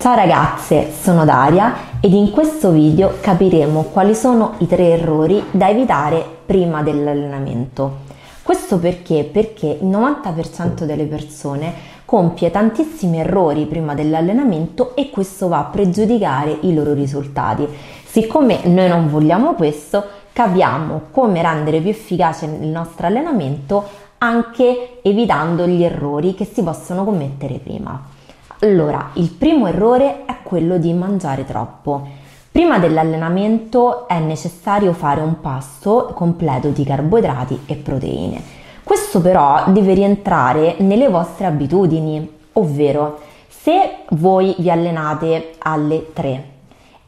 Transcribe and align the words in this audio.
Ciao 0.00 0.14
ragazze, 0.14 0.92
sono 0.92 1.24
Daria 1.24 1.74
ed 2.00 2.12
in 2.12 2.30
questo 2.30 2.70
video 2.70 3.14
capiremo 3.20 3.82
quali 3.92 4.14
sono 4.14 4.54
i 4.58 4.68
tre 4.68 4.90
errori 4.90 5.42
da 5.50 5.68
evitare 5.68 6.24
prima 6.46 6.84
dell'allenamento. 6.84 8.06
Questo 8.44 8.78
perché? 8.78 9.24
Perché 9.24 9.66
il 9.82 9.88
90% 9.88 10.84
delle 10.84 11.02
persone 11.06 11.74
compie 12.04 12.52
tantissimi 12.52 13.18
errori 13.18 13.66
prima 13.66 13.94
dell'allenamento 13.94 14.94
e 14.94 15.10
questo 15.10 15.48
va 15.48 15.58
a 15.58 15.64
pregiudicare 15.64 16.58
i 16.60 16.72
loro 16.72 16.94
risultati. 16.94 17.66
Siccome 18.04 18.60
noi 18.66 18.86
non 18.86 19.10
vogliamo 19.10 19.54
questo, 19.54 20.04
capiamo 20.32 21.06
come 21.10 21.42
rendere 21.42 21.80
più 21.80 21.90
efficace 21.90 22.44
il 22.44 22.68
nostro 22.68 23.08
allenamento 23.08 23.84
anche 24.18 25.00
evitando 25.02 25.66
gli 25.66 25.82
errori 25.82 26.36
che 26.36 26.44
si 26.44 26.62
possono 26.62 27.02
commettere 27.02 27.58
prima. 27.58 28.16
Allora, 28.60 29.10
il 29.14 29.30
primo 29.30 29.68
errore 29.68 30.24
è 30.24 30.38
quello 30.42 30.78
di 30.78 30.92
mangiare 30.92 31.44
troppo. 31.44 32.08
Prima 32.50 32.80
dell'allenamento 32.80 34.08
è 34.08 34.18
necessario 34.18 34.92
fare 34.92 35.20
un 35.20 35.40
pasto 35.40 36.10
completo 36.12 36.70
di 36.70 36.82
carboidrati 36.82 37.60
e 37.66 37.76
proteine. 37.76 38.42
Questo 38.82 39.20
però 39.20 39.64
deve 39.68 39.94
rientrare 39.94 40.74
nelle 40.78 41.08
vostre 41.08 41.46
abitudini, 41.46 42.28
ovvero 42.54 43.20
se 43.46 43.98
voi 44.10 44.56
vi 44.58 44.70
allenate 44.70 45.52
alle 45.58 46.12
3 46.12 46.44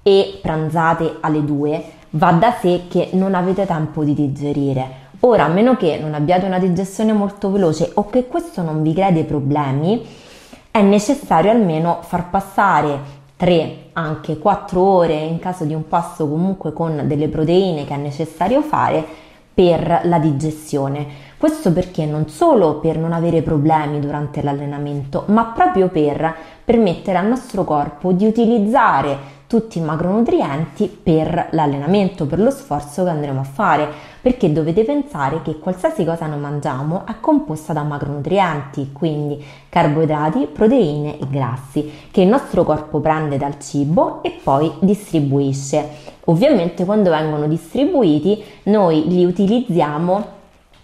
e 0.05 0.39
pranzate 0.41 1.17
alle 1.19 1.45
2, 1.45 1.85
va 2.11 2.30
da 2.30 2.53
sé 2.53 2.83
che 2.89 3.09
non 3.15 3.35
avete 3.35 3.67
tempo 3.67 4.05
di 4.05 4.15
digerire. 4.15 5.09
Ora, 5.21 5.47
a 5.47 5.49
meno 5.49 5.77
che 5.77 5.99
non 6.01 6.15
abbiate 6.15 6.47
una 6.47 6.61
digestione 6.61 7.13
molto 7.13 7.51
veloce 7.51 7.91
o 7.95 8.09
che 8.09 8.29
questo 8.29 8.63
non 8.63 8.83
vi 8.83 8.93
crei 8.93 9.13
dei 9.13 9.25
problemi, 9.25 10.29
è 10.70 10.83
necessario 10.83 11.51
almeno 11.51 11.98
far 12.02 12.30
passare 12.30 13.19
3, 13.37 13.88
anche 13.95 14.38
4 14.38 14.80
ore 14.80 15.15
in 15.15 15.38
caso 15.38 15.65
di 15.65 15.74
un 15.74 15.88
pasto 15.88 16.29
comunque 16.29 16.73
con 16.73 17.02
delle 17.07 17.29
proteine 17.29 17.85
che 17.85 17.95
è 17.95 17.99
necessario 17.99 18.62
fare 18.62 19.04
per 19.52 20.02
la 20.04 20.18
digestione. 20.18 21.07
Questo 21.37 21.73
perché 21.73 22.07
non 22.07 22.29
solo 22.29 22.79
per 22.79 22.99
non 22.99 23.12
avere 23.12 23.43
problemi 23.43 23.99
durante 23.99 24.43
l'allenamento, 24.43 25.24
ma 25.27 25.46
proprio 25.46 25.88
per 25.88 26.35
permettere 26.65 27.18
al 27.18 27.27
nostro 27.27 27.65
corpo 27.65 28.12
di 28.12 28.27
utilizzare 28.27 29.38
tutti 29.51 29.79
i 29.79 29.80
macronutrienti 29.80 30.87
per 30.87 31.48
l'allenamento, 31.51 32.24
per 32.24 32.38
lo 32.38 32.52
sforzo 32.52 33.02
che 33.02 33.10
andremo 33.10 33.40
a 33.40 33.43
fare, 33.43 33.88
perché 34.20 34.52
dovete 34.52 34.84
pensare 34.84 35.43
che 35.43 35.59
qualsiasi 35.59 36.04
cosa 36.04 36.26
noi 36.26 36.38
mangiamo 36.38 37.04
è 37.04 37.15
composta 37.18 37.73
da 37.73 37.82
macronutrienti, 37.82 38.93
quindi 38.93 39.45
carboidrati, 39.68 40.46
proteine 40.46 41.18
e 41.18 41.26
grassi, 41.28 41.90
che 42.12 42.21
il 42.21 42.28
nostro 42.28 42.62
corpo 42.62 43.01
prende 43.01 43.38
dal 43.38 43.59
cibo 43.59 44.23
e 44.23 44.38
poi 44.40 44.71
distribuisce. 44.78 45.84
Ovviamente 46.26 46.84
quando 46.84 47.10
vengono 47.10 47.48
distribuiti 47.48 48.40
noi 48.65 49.09
li 49.09 49.24
utilizziamo 49.24 50.24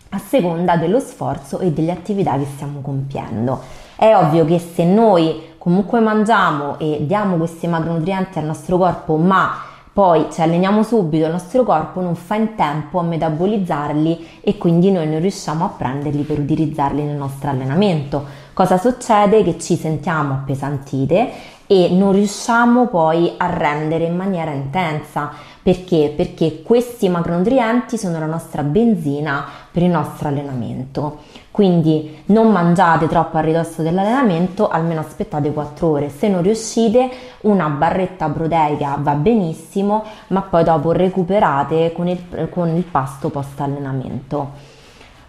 a 0.09 0.19
seconda 0.19 0.77
dello 0.77 0.99
sforzo 0.99 1.61
e 1.61 1.71
delle 1.71 1.93
attività 1.93 2.37
che 2.37 2.47
stiamo 2.53 2.81
compiendo. 2.81 3.61
È 3.95 4.13
ovvio 4.13 4.45
che 4.45 4.59
se 4.59 4.83
noi 4.83 5.55
comunque 5.67 5.99
mangiamo 5.99 6.79
e 6.79 6.99
diamo 7.01 7.35
questi 7.35 7.67
macronutrienti 7.67 8.39
al 8.39 8.45
nostro 8.45 8.79
corpo, 8.79 9.17
ma 9.17 9.51
poi 9.93 10.27
ci 10.31 10.41
alleniamo 10.41 10.85
subito, 10.85 11.25
il 11.25 11.33
nostro 11.33 11.65
corpo 11.65 12.01
non 12.01 12.15
fa 12.15 12.37
in 12.37 12.55
tempo 12.55 13.01
a 13.01 13.03
metabolizzarli 13.03 14.43
e 14.43 14.59
quindi 14.59 14.93
noi 14.93 15.09
non 15.09 15.19
riusciamo 15.19 15.65
a 15.65 15.69
prenderli 15.77 16.23
per 16.23 16.39
utilizzarli 16.39 17.03
nel 17.03 17.17
nostro 17.17 17.51
allenamento. 17.51 18.25
Cosa 18.53 18.79
succede? 18.79 19.43
Che 19.43 19.59
ci 19.59 19.75
sentiamo 19.75 20.35
appesantite 20.35 21.33
e 21.67 21.89
non 21.91 22.13
riusciamo 22.13 22.87
poi 22.87 23.35
a 23.37 23.47
rendere 23.47 24.05
in 24.05 24.17
maniera 24.17 24.53
intensa. 24.53 25.33
Perché? 25.63 26.13
Perché 26.17 26.63
questi 26.63 27.09
macronutrienti 27.09 27.99
sono 27.99 28.21
la 28.21 28.27
nostra 28.27 28.63
benzina 28.63 29.45
per 29.73 29.83
il 29.83 29.91
nostro 29.91 30.29
allenamento. 30.29 31.19
Quindi 31.51 32.23
non 32.27 32.53
mangiate 32.53 33.09
troppo 33.09 33.39
a 33.39 33.41
ridosso 33.41 33.83
dell'allenamento, 33.83 34.69
almeno 34.69 35.01
aspettate 35.01 35.53
4 35.53 35.89
ore. 35.89 36.09
Se 36.09 36.29
non 36.29 36.43
riuscite, 36.43 37.11
una 37.43 37.69
barretta 37.69 38.29
proteica 38.29 38.97
va 39.01 39.15
benissimo, 39.15 40.05
ma 40.29 40.43
poi 40.43 40.63
dopo 40.63 40.93
recuperate 40.93 41.93
con 41.93 42.07
il, 42.07 42.49
con 42.51 42.69
il 42.69 42.85
pasto 42.85 43.31
post 43.31 43.61
allenamento. 43.61 44.76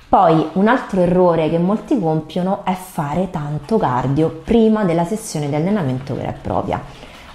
Poi 0.10 0.52
un 0.54 0.70
altro 0.70 1.02
errore 1.02 1.50
che 1.50 1.58
molti 1.58 2.00
compiono 2.00 2.64
è 2.64 2.74
fare 2.74 3.30
tanto 3.30 3.78
cardio 3.78 4.42
prima 4.42 4.86
della 4.86 5.04
sessione 5.04 5.50
di 5.50 5.56
allenamento 5.56 6.16
vera 6.16 6.30
e 6.30 6.38
propria. 6.42 6.82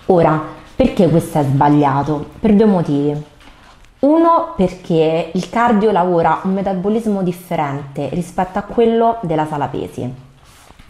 Ora, 0.07 0.43
perché 0.75 1.11
questo 1.11 1.39
è 1.39 1.43
sbagliato? 1.43 2.31
Per 2.41 2.55
due 2.55 2.65
motivi. 2.65 3.25
Uno 3.99 4.55
perché 4.57 5.33
il 5.35 5.51
cardio 5.51 5.91
lavora 5.91 6.41
un 6.45 6.55
metabolismo 6.55 7.23
differente 7.23 8.09
rispetto 8.09 8.59
a 8.59 8.63
quello 8.63 9.19
della 9.21 9.45
sala 9.45 9.67
pesi, 9.67 10.11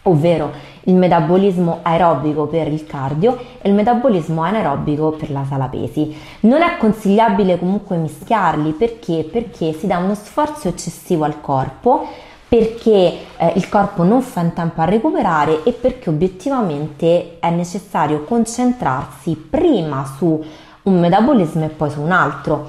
ovvero 0.05 0.51
il 0.85 0.95
metabolismo 0.95 1.79
aerobico 1.83 2.47
per 2.47 2.67
il 2.69 2.87
cardio 2.87 3.39
e 3.61 3.69
il 3.69 3.75
metabolismo 3.75 4.43
anaerobico 4.43 5.13
per 5.13 5.31
la 5.31 5.45
sala 5.49 5.67
pesi. 5.67 6.15
Non 6.41 6.63
è 6.63 6.77
consigliabile 6.77 7.59
comunque 7.59 7.97
mischiarli 7.97 8.73
perché? 8.73 9.29
Perché 9.31 9.73
si 9.73 9.87
dà 9.87 9.99
uno 9.99 10.15
sforzo 10.15 10.69
eccessivo 10.69 11.25
al 11.25 11.41
corpo 11.41 12.07
perché 12.53 13.17
eh, 13.39 13.53
il 13.55 13.67
corpo 13.71 14.03
non 14.03 14.21
fa 14.21 14.43
in 14.43 14.53
tempo 14.53 14.83
a 14.83 14.85
recuperare 14.85 15.63
e 15.63 15.73
perché 15.73 16.11
obiettivamente 16.11 17.39
è 17.39 17.49
necessario 17.49 18.25
concentrarsi 18.25 19.35
prima 19.37 20.05
su 20.19 20.45
un 20.83 21.01
metabolismo 21.01 21.65
e 21.65 21.69
poi 21.69 21.91
su 21.91 22.03
un 22.03 22.11
altro. 22.11 22.69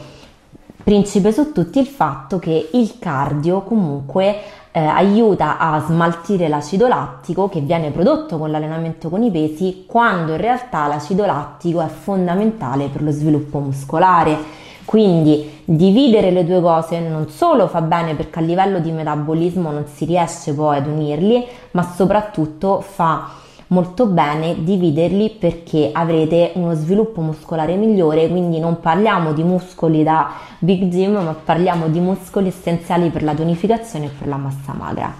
Principe 0.81 1.33
su 1.33 1.51
tutti 1.51 1.79
il 1.79 1.87
fatto 1.87 2.39
che 2.39 2.69
il 2.71 2.97
cardio 2.97 3.61
comunque 3.63 4.39
eh, 4.75 4.79
aiuta 4.79 5.59
a 5.59 5.79
smaltire 5.85 6.47
l'acido 6.47 6.87
lattico 6.87 7.47
che 7.47 7.59
viene 7.59 7.91
prodotto 7.91 8.39
con 8.39 8.49
l'allenamento 8.49 9.07
con 9.09 9.21
i 9.21 9.29
pesi 9.29 9.85
quando 9.87 10.31
in 10.31 10.39
realtà 10.39 10.87
l'acido 10.87 11.25
lattico 11.27 11.79
è 11.79 11.87
fondamentale 11.87 12.87
per 12.87 13.03
lo 13.03 13.11
sviluppo 13.11 13.59
muscolare. 13.59 14.61
Quindi 14.83 15.61
dividere 15.63 16.31
le 16.31 16.43
due 16.43 16.59
cose 16.59 16.99
non 16.99 17.29
solo 17.29 17.67
fa 17.67 17.81
bene 17.81 18.15
perché 18.15 18.39
a 18.39 18.41
livello 18.41 18.79
di 18.79 18.91
metabolismo 18.91 19.71
non 19.71 19.85
si 19.85 20.05
riesce 20.05 20.53
poi 20.53 20.77
ad 20.77 20.87
unirli, 20.87 21.45
ma 21.71 21.83
soprattutto 21.83 22.81
fa 22.81 23.29
molto 23.67 24.05
bene 24.05 24.63
dividerli 24.63 25.29
perché 25.31 25.89
avrete 25.91 26.51
uno 26.55 26.73
sviluppo 26.73 27.21
muscolare 27.21 27.75
migliore, 27.75 28.27
quindi 28.29 28.59
non 28.59 28.79
parliamo 28.79 29.33
di 29.33 29.43
muscoli 29.43 30.03
da 30.03 30.31
big 30.59 30.85
gym, 30.85 31.13
ma 31.13 31.33
parliamo 31.33 31.87
di 31.87 31.99
muscoli 31.99 32.47
essenziali 32.47 33.09
per 33.09 33.23
la 33.23 33.33
tonificazione 33.33 34.05
e 34.05 34.09
per 34.09 34.27
la 34.27 34.37
massa 34.37 34.73
magra. 34.73 35.13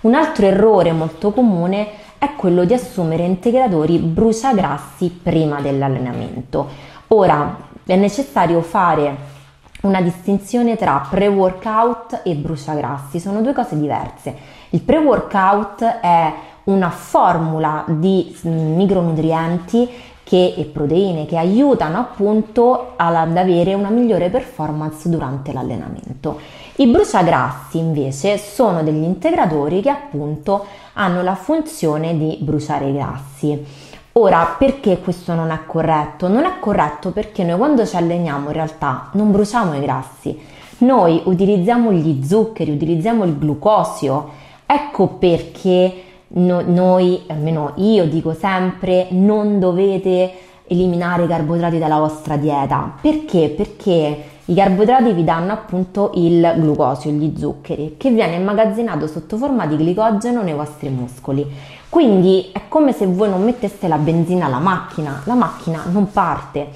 Un 0.00 0.14
altro 0.14 0.46
errore 0.46 0.92
molto 0.92 1.32
comune 1.32 1.88
è 2.18 2.34
quello 2.36 2.64
di 2.64 2.74
assumere 2.74 3.24
integratori 3.24 3.98
bruciagrassi 3.98 5.20
prima 5.22 5.60
dell'allenamento. 5.60 6.68
Ora 7.08 7.56
è 7.84 7.96
necessario 7.96 8.60
fare 8.60 9.36
una 9.82 10.00
distinzione 10.00 10.76
tra 10.76 11.06
pre-workout 11.08 12.22
e 12.24 12.34
bruciagrassi, 12.34 13.20
sono 13.20 13.40
due 13.40 13.52
cose 13.52 13.78
diverse. 13.78 14.36
Il 14.70 14.80
pre-workout 14.80 15.84
è 15.84 16.32
una 16.68 16.90
formula 16.90 17.84
di 17.86 18.34
mm, 18.46 18.76
micronutrienti 18.76 19.88
che, 20.22 20.54
e 20.56 20.64
proteine 20.64 21.24
che 21.24 21.36
aiutano 21.38 21.98
appunto 21.98 22.92
ad 22.96 23.36
avere 23.36 23.72
una 23.72 23.88
migliore 23.88 24.28
performance 24.28 25.08
durante 25.08 25.52
l'allenamento. 25.52 26.38
I 26.76 26.86
bruciagrassi 26.86 27.78
invece 27.78 28.36
sono 28.36 28.82
degli 28.82 29.02
integratori 29.02 29.80
che 29.80 29.88
appunto 29.88 30.66
hanno 30.92 31.22
la 31.22 31.34
funzione 31.34 32.16
di 32.16 32.36
bruciare 32.40 32.88
i 32.88 32.92
grassi. 32.92 33.64
Ora, 34.12 34.56
perché 34.58 35.00
questo 35.00 35.32
non 35.32 35.50
è 35.50 35.60
corretto? 35.64 36.28
Non 36.28 36.44
è 36.44 36.58
corretto 36.60 37.10
perché 37.10 37.44
noi 37.44 37.56
quando 37.56 37.86
ci 37.86 37.96
alleniamo 37.96 38.48
in 38.48 38.52
realtà 38.52 39.08
non 39.12 39.30
bruciamo 39.30 39.76
i 39.76 39.80
grassi, 39.80 40.38
noi 40.78 41.22
utilizziamo 41.24 41.92
gli 41.92 42.24
zuccheri, 42.24 42.70
utilizziamo 42.72 43.24
il 43.24 43.38
glucosio. 43.38 44.46
Ecco 44.66 45.06
perché 45.06 46.02
no, 46.28 46.60
noi, 46.60 47.22
almeno 47.28 47.72
io 47.76 48.06
dico 48.06 48.34
sempre, 48.34 49.08
non 49.10 49.58
dovete 49.58 50.32
eliminare 50.68 51.24
i 51.24 51.26
carboidrati 51.26 51.78
dalla 51.78 51.98
vostra 51.98 52.36
dieta. 52.36 52.94
Perché? 53.00 53.48
Perché 53.48 54.22
i 54.44 54.54
carboidrati 54.54 55.12
vi 55.12 55.24
danno 55.24 55.52
appunto 55.52 56.12
il 56.14 56.54
glucosio, 56.56 57.10
gli 57.10 57.34
zuccheri, 57.36 57.96
che 57.96 58.10
viene 58.10 58.36
immagazzinato 58.36 59.06
sotto 59.06 59.36
forma 59.36 59.66
di 59.66 59.76
glicogeno 59.76 60.42
nei 60.42 60.54
vostri 60.54 60.88
muscoli. 60.88 61.46
Quindi 61.88 62.50
è 62.52 62.62
come 62.68 62.92
se 62.92 63.06
voi 63.06 63.30
non 63.30 63.42
metteste 63.42 63.88
la 63.88 63.96
benzina 63.96 64.46
alla 64.46 64.58
macchina, 64.58 65.22
la 65.24 65.34
macchina 65.34 65.84
non 65.90 66.10
parte. 66.10 66.68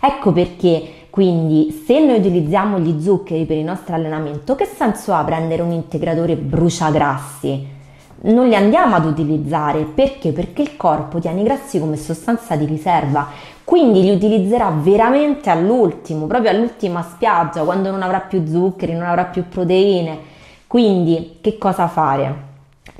Ecco 0.00 0.32
perché 0.32 0.92
quindi 1.10 1.82
se 1.86 1.98
noi 2.04 2.18
utilizziamo 2.18 2.78
gli 2.78 3.02
zuccheri 3.02 3.44
per 3.44 3.56
il 3.56 3.64
nostro 3.64 3.94
allenamento, 3.94 4.54
che 4.54 4.66
senso 4.66 5.12
ha 5.14 5.24
prendere 5.24 5.62
un 5.62 5.72
integratore 5.72 6.36
bruciagrassi? 6.36 7.76
Non 8.20 8.48
li 8.48 8.54
andiamo 8.56 8.96
ad 8.96 9.04
utilizzare 9.04 9.84
perché? 9.84 10.32
Perché 10.32 10.62
il 10.62 10.76
corpo 10.76 11.20
tiene 11.20 11.40
i 11.40 11.44
grassi 11.44 11.78
come 11.78 11.96
sostanza 11.96 12.56
di 12.56 12.64
riserva, 12.64 13.28
quindi 13.62 14.02
li 14.02 14.10
utilizzerà 14.10 14.70
veramente 14.70 15.50
all'ultimo, 15.50 16.26
proprio 16.26 16.50
all'ultima 16.50 17.02
spiaggia, 17.02 17.62
quando 17.62 17.90
non 17.90 18.02
avrà 18.02 18.20
più 18.20 18.46
zuccheri, 18.46 18.94
non 18.94 19.06
avrà 19.06 19.24
più 19.24 19.46
proteine. 19.46 20.18
Quindi 20.66 21.38
che 21.40 21.58
cosa 21.58 21.86
fare? 21.86 22.46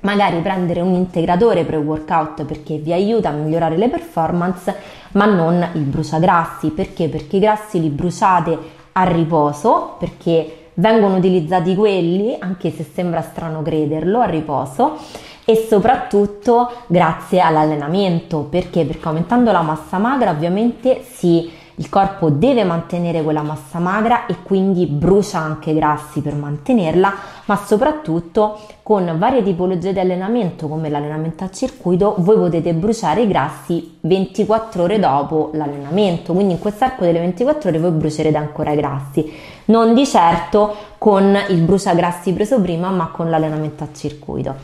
Magari 0.02 0.38
prendere 0.40 0.80
un 0.80 0.94
integratore 0.94 1.64
pre-workout 1.64 2.44
perché 2.44 2.76
vi 2.76 2.92
aiuta 2.92 3.30
a 3.30 3.32
migliorare 3.32 3.76
le 3.76 3.88
performance, 3.88 4.74
ma 5.12 5.24
non 5.24 5.66
il 5.72 5.82
bruciagrassi. 5.82 6.68
Perché? 6.68 7.08
Perché 7.08 7.36
i 7.36 7.40
grassi 7.40 7.80
li 7.80 7.88
bruciate 7.88 8.58
a 8.92 9.04
riposo, 9.04 9.96
perché 9.98 10.67
vengono 10.78 11.16
utilizzati 11.16 11.74
quelli, 11.74 12.36
anche 12.38 12.70
se 12.70 12.84
sembra 12.92 13.22
strano 13.22 13.62
crederlo, 13.62 14.20
a 14.20 14.26
riposo 14.26 14.96
e 15.44 15.66
soprattutto 15.68 16.70
grazie 16.86 17.40
all'allenamento. 17.40 18.40
Perché? 18.40 18.84
Perché 18.84 19.08
aumentando 19.08 19.52
la 19.52 19.62
massa 19.62 19.98
magra 19.98 20.30
ovviamente 20.30 21.02
si 21.02 21.50
il 21.78 21.88
corpo 21.88 22.28
deve 22.28 22.64
mantenere 22.64 23.22
quella 23.22 23.42
massa 23.42 23.78
magra 23.78 24.26
e 24.26 24.42
quindi 24.42 24.86
brucia 24.86 25.38
anche 25.38 25.72
grassi 25.74 26.20
per 26.20 26.34
mantenerla, 26.34 27.14
ma 27.44 27.56
soprattutto 27.56 28.58
con 28.82 29.14
varie 29.16 29.44
tipologie 29.44 29.92
di 29.92 30.00
allenamento 30.00 30.66
come 30.66 30.88
l'allenamento 30.88 31.44
a 31.44 31.50
circuito 31.50 32.16
voi 32.18 32.36
potete 32.36 32.74
bruciare 32.74 33.22
i 33.22 33.28
grassi 33.28 33.98
24 34.00 34.82
ore 34.82 34.98
dopo 34.98 35.50
l'allenamento, 35.52 36.32
quindi 36.32 36.54
in 36.54 36.58
quest'arco 36.58 37.04
delle 37.04 37.20
24 37.20 37.68
ore 37.68 37.78
voi 37.78 37.90
brucerete 37.92 38.36
ancora 38.36 38.72
i 38.72 38.76
grassi, 38.76 39.32
non 39.66 39.94
di 39.94 40.04
certo 40.04 40.74
con 40.98 41.38
il 41.48 41.60
bruciagrassi 41.60 42.32
preso 42.32 42.60
prima, 42.60 42.90
ma 42.90 43.08
con 43.08 43.30
l'allenamento 43.30 43.84
a 43.84 43.88
circuito. 43.92 44.54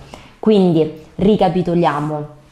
Quindi 0.40 1.02
ricapitoliamo 1.14 2.42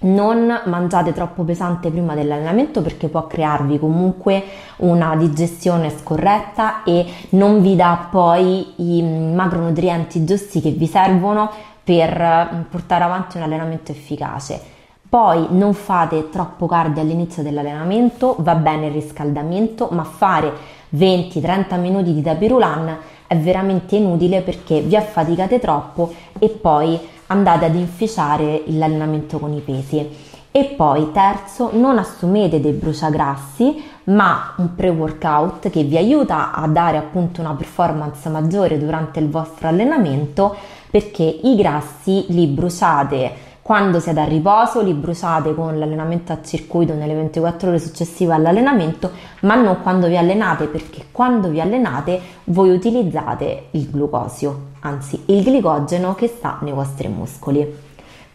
non 0.00 0.62
mangiate 0.66 1.12
troppo 1.12 1.42
pesante 1.42 1.90
prima 1.90 2.14
dell'allenamento 2.14 2.82
perché 2.82 3.08
può 3.08 3.26
crearvi 3.26 3.78
comunque 3.78 4.42
una 4.78 5.16
digestione 5.16 5.90
scorretta 5.90 6.82
e 6.84 7.06
non 7.30 7.62
vi 7.62 7.76
dà 7.76 8.08
poi 8.10 8.72
i 8.76 9.02
macronutrienti 9.02 10.24
giusti 10.24 10.60
che 10.60 10.70
vi 10.70 10.86
servono 10.86 11.50
per 11.82 12.66
portare 12.68 13.04
avanti 13.04 13.36
un 13.36 13.44
allenamento 13.44 13.92
efficace. 13.92 14.74
Poi 15.08 15.46
non 15.50 15.72
fate 15.72 16.30
troppo 16.30 16.66
cardio 16.66 17.00
all'inizio 17.00 17.42
dell'allenamento, 17.42 18.34
va 18.40 18.56
bene 18.56 18.86
il 18.86 18.92
riscaldamento, 18.92 19.88
ma 19.92 20.02
fare 20.02 20.52
20-30 20.94 21.78
minuti 21.78 22.12
di 22.12 22.22
tapirulan 22.22 22.96
è 23.28 23.36
veramente 23.36 23.96
inutile 23.96 24.40
perché 24.40 24.80
vi 24.80 24.96
affaticate 24.96 25.58
troppo 25.58 26.12
e 26.38 26.48
poi 26.48 26.98
andate 27.28 27.64
ad 27.64 27.74
inficiare 27.74 28.62
l'allenamento 28.66 29.38
con 29.38 29.52
i 29.52 29.60
pesi. 29.60 30.34
E 30.50 30.64
poi 30.76 31.12
terzo, 31.12 31.70
non 31.74 31.98
assumete 31.98 32.60
dei 32.60 32.72
bruciagrassi, 32.72 33.82
ma 34.04 34.54
un 34.56 34.74
pre-workout 34.74 35.68
che 35.68 35.82
vi 35.82 35.96
aiuta 35.96 36.52
a 36.52 36.66
dare 36.66 36.96
appunto 36.96 37.40
una 37.40 37.54
performance 37.54 38.28
maggiore 38.28 38.78
durante 38.78 39.20
il 39.20 39.28
vostro 39.28 39.68
allenamento 39.68 40.56
perché 40.90 41.24
i 41.24 41.56
grassi 41.56 42.24
li 42.28 42.46
bruciate 42.46 43.55
quando 43.66 43.98
siete 43.98 44.20
a 44.20 44.24
riposo 44.24 44.80
li 44.80 44.92
bruciate 44.92 45.52
con 45.52 45.76
l'allenamento 45.76 46.32
a 46.32 46.38
circuito 46.40 46.94
nelle 46.94 47.14
24 47.14 47.70
ore 47.70 47.80
successive 47.80 48.32
all'allenamento, 48.32 49.10
ma 49.40 49.56
non 49.56 49.82
quando 49.82 50.06
vi 50.06 50.16
allenate, 50.16 50.66
perché 50.66 51.06
quando 51.10 51.48
vi 51.48 51.60
allenate 51.60 52.20
voi 52.44 52.70
utilizzate 52.70 53.64
il 53.72 53.90
glucosio, 53.90 54.66
anzi 54.82 55.20
il 55.26 55.42
glicogeno 55.42 56.14
che 56.14 56.28
sta 56.28 56.58
nei 56.60 56.72
vostri 56.72 57.08
muscoli. 57.08 57.76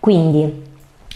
Quindi 0.02 0.64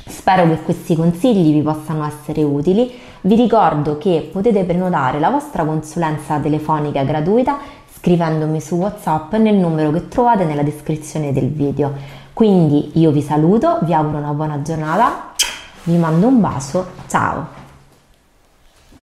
spero 0.07 0.47
che 0.47 0.61
questi 0.61 0.95
consigli 0.95 1.51
vi 1.51 1.61
possano 1.61 2.05
essere 2.05 2.41
utili. 2.41 2.89
Vi 3.19 3.35
ricordo 3.35 3.97
che 3.97 4.29
potete 4.31 4.63
prenotare 4.63 5.19
la 5.19 5.29
vostra 5.29 5.65
consulenza 5.65 6.39
telefonica 6.39 7.03
gratuita 7.03 7.57
scrivendomi 7.97 8.61
su 8.61 8.75
WhatsApp 8.75 9.33
nel 9.33 9.55
numero 9.55 9.91
che 9.91 10.07
trovate 10.07 10.45
nella 10.45 10.63
descrizione 10.63 11.33
del 11.33 11.49
video. 11.49 12.23
Quindi 12.35 12.99
io 12.99 13.11
vi 13.11 13.21
saluto, 13.21 13.79
vi 13.83 13.93
auguro 13.93 14.17
una 14.17 14.33
buona 14.33 14.61
giornata, 14.61 15.31
vi 15.83 15.95
mando 15.95 16.27
un 16.27 16.41
bacio, 16.41 16.85
ciao! 17.07 17.64